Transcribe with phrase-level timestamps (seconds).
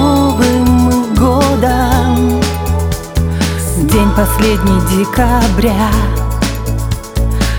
[0.00, 2.40] Новым годом.
[3.76, 5.90] День последний декабря.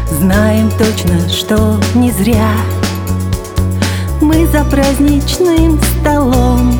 [0.10, 2.50] Знаем точно, что не зря.
[4.22, 6.74] Мы за праздничным столом.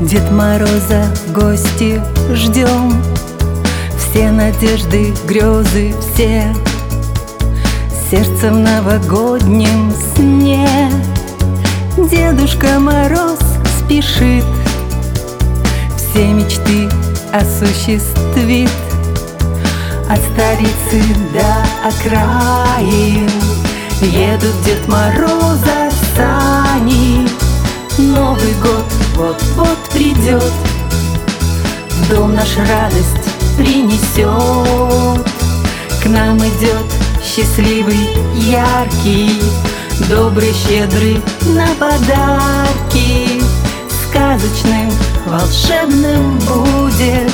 [0.00, 2.00] Дед Мороза в гости
[2.32, 2.94] ждем.
[3.98, 6.54] Все надежды, грезы, все.
[8.10, 10.66] Сердце в новогоднем сне.
[11.98, 13.43] Дедушка Мороз
[13.84, 14.44] спешит
[15.96, 16.88] Все мечты
[17.32, 18.70] осуществит.
[20.08, 23.30] От столицы до окраин
[24.00, 27.28] Едут Дед Мороза сани.
[27.96, 28.84] Новый год
[29.16, 30.52] вот-вот придет
[31.90, 35.26] В дом наш радость принесет.
[36.02, 36.84] К нам идет
[37.22, 39.40] счастливый, яркий
[40.08, 43.43] Добрый, щедрый на подарки
[44.14, 44.92] Сказочным,
[45.26, 47.32] волшебным будет.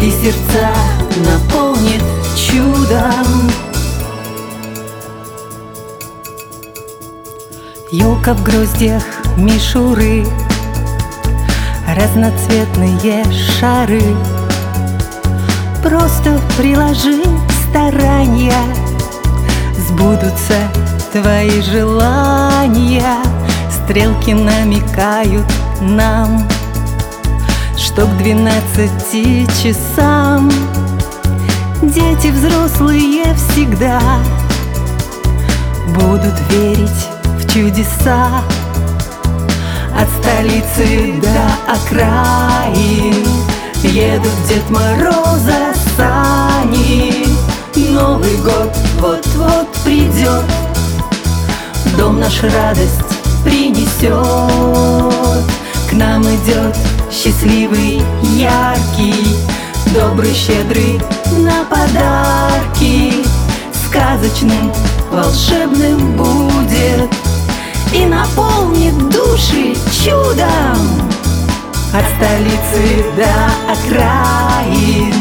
[0.00, 0.70] И сердца
[1.26, 2.04] наполнит
[2.36, 3.50] чудом.
[7.90, 9.02] Елка в гроздьях
[9.36, 10.24] мишуры
[11.96, 13.24] Разноцветные
[13.58, 14.04] шары.
[15.82, 17.24] Просто приложи
[17.68, 18.52] старания
[19.88, 20.54] Сбудутся
[21.12, 23.16] твои желания.
[23.68, 25.46] Стрелки намекают
[25.80, 26.48] нам
[27.76, 30.50] Что к двенадцати часам.
[31.82, 34.00] Дети взрослые всегда
[35.94, 37.08] Будут верить
[37.38, 38.42] в чудеса.
[39.96, 43.26] От столицы до окраин
[43.82, 47.26] Едут Дед Мороза сани.
[47.90, 50.44] Новый год вот-вот придет
[51.96, 53.00] Дом наш радость
[53.44, 54.12] принесет
[55.88, 56.76] К нам идет
[57.10, 58.02] счастливый,
[58.36, 59.36] яркий
[59.94, 61.00] Добрый, щедрый
[61.38, 63.24] на подарки.
[63.86, 64.70] Сказочным,
[65.10, 67.10] волшебным будет
[67.94, 71.08] И наполнит души чудом.
[71.94, 75.14] От столицы до окраин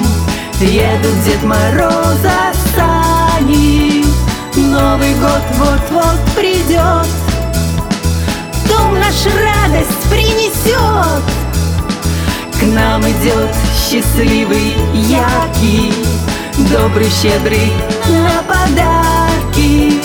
[0.59, 4.03] Едут Дед Мороза сани.
[4.55, 7.07] Новый год вот-вот придет
[12.67, 15.93] нам идет счастливый, яркий
[16.71, 17.71] Добрый, щедрый
[18.09, 20.01] на подарки.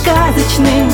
[0.00, 0.90] Сказочным,